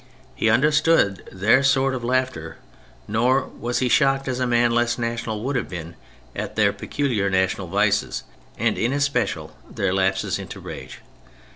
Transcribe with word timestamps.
He 0.33 0.49
understood 0.49 1.29
their 1.31 1.61
sort 1.61 1.93
of 1.93 2.03
laughter, 2.03 2.57
nor 3.07 3.45
was 3.45 3.77
he 3.77 3.87
shocked, 3.87 4.27
as 4.27 4.39
a 4.39 4.47
man 4.47 4.71
less 4.71 4.97
national 4.97 5.43
would 5.43 5.55
have 5.55 5.69
been, 5.69 5.93
at 6.35 6.55
their 6.55 6.73
peculiarly 6.73 7.33
national 7.37 7.67
vices, 7.67 8.23
and 8.57 8.79
in 8.79 8.93
especial 8.93 9.55
their 9.69 9.93
lapses 9.93 10.39
into 10.39 10.59
rage. 10.59 11.01